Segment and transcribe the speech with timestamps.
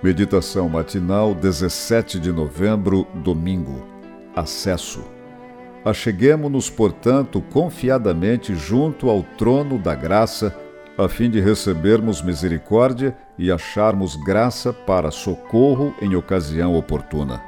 [0.00, 3.84] Meditação matinal, 17 de novembro, domingo.
[4.34, 5.02] Acesso.
[5.84, 10.56] Acheguemo-nos, portanto, confiadamente junto ao trono da graça,
[10.96, 17.42] a fim de recebermos misericórdia e acharmos graça para socorro em ocasião oportuna.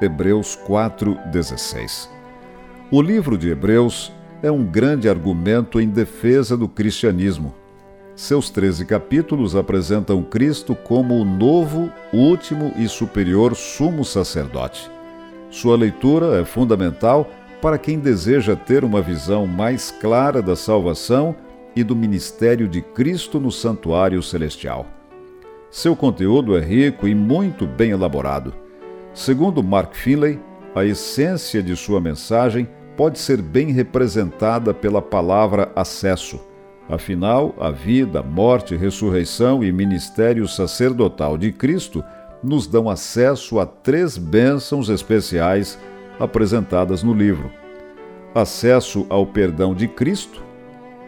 [0.00, 2.08] Hebreus 4:16.
[2.88, 4.12] O livro de Hebreus
[4.44, 7.52] é um grande argumento em defesa do cristianismo
[8.16, 14.90] seus 13 capítulos apresentam Cristo como o novo, último e superior sumo sacerdote.
[15.50, 17.30] Sua leitura é fundamental
[17.60, 21.36] para quem deseja ter uma visão mais clara da salvação
[21.76, 24.86] e do ministério de Cristo no santuário celestial.
[25.70, 28.54] Seu conteúdo é rico e muito bem elaborado.
[29.12, 30.40] Segundo Mark Finley,
[30.74, 36.40] a essência de sua mensagem pode ser bem representada pela palavra acesso
[36.88, 42.04] Afinal, a vida, morte, ressurreição e ministério sacerdotal de Cristo
[42.42, 45.78] nos dão acesso a três bênçãos especiais
[46.20, 47.50] apresentadas no livro:
[48.34, 50.42] acesso ao perdão de Cristo,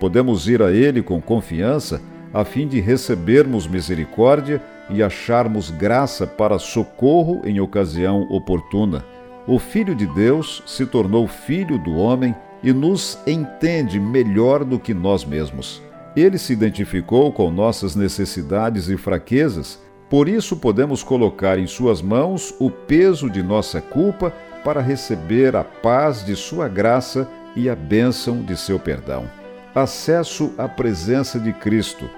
[0.00, 2.00] podemos ir a Ele com confiança
[2.32, 9.04] a fim de recebermos misericórdia e acharmos graça para socorro em ocasião oportuna.
[9.46, 14.92] O Filho de Deus se tornou filho do homem e nos entende melhor do que
[14.92, 15.82] nós mesmos.
[16.16, 22.54] Ele se identificou com nossas necessidades e fraquezas, por isso podemos colocar em Suas mãos
[22.58, 24.32] o peso de nossa culpa
[24.64, 29.28] para receber a paz de Sua graça e a bênção de seu perdão.
[29.74, 32.08] Acesso à presença de Cristo.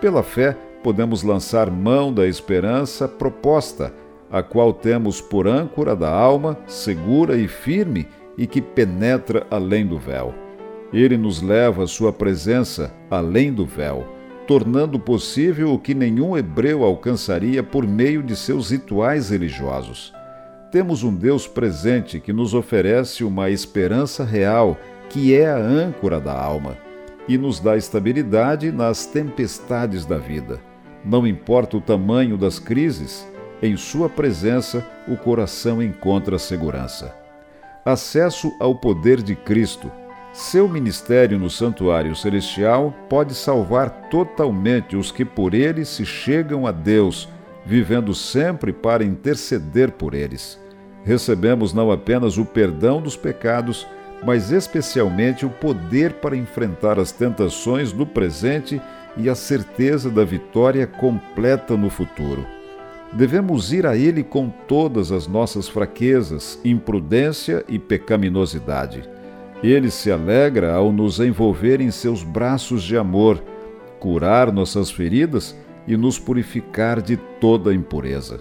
[0.00, 3.92] Pela fé, podemos lançar mão da esperança proposta,
[4.30, 9.98] a qual temos por âncora da alma, segura e firme e que penetra além do
[9.98, 10.34] véu.
[10.92, 14.06] Ele nos leva à sua presença além do véu,
[14.46, 20.12] tornando possível o que nenhum hebreu alcançaria por meio de seus rituais religiosos.
[20.72, 24.76] Temos um Deus presente que nos oferece uma esperança real,
[25.08, 26.76] que é a âncora da alma,
[27.28, 30.60] e nos dá estabilidade nas tempestades da vida.
[31.04, 33.26] Não importa o tamanho das crises,
[33.62, 37.19] em Sua presença o coração encontra segurança
[37.92, 39.90] acesso ao poder de Cristo.
[40.32, 46.72] Seu ministério no santuário celestial pode salvar totalmente os que por ele se chegam a
[46.72, 47.28] Deus,
[47.66, 50.58] vivendo sempre para interceder por eles.
[51.04, 53.86] Recebemos não apenas o perdão dos pecados,
[54.24, 58.80] mas especialmente o poder para enfrentar as tentações do presente
[59.16, 62.59] e a certeza da vitória completa no futuro
[63.12, 69.08] devemos ir a Ele com todas as nossas fraquezas, imprudência e pecaminosidade.
[69.62, 73.42] Ele se alegra ao nos envolver em seus braços de amor,
[73.98, 75.56] curar nossas feridas
[75.86, 78.40] e nos purificar de toda impureza.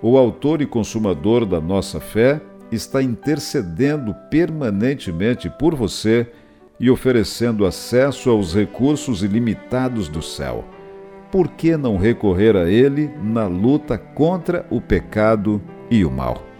[0.00, 2.40] O Autor e Consumador da nossa fé
[2.72, 6.26] está intercedendo permanentemente por você
[6.80, 10.64] e oferecendo acesso aos recursos ilimitados do céu
[11.32, 16.51] por que não recorrer a Ele na luta contra o pecado e o mal?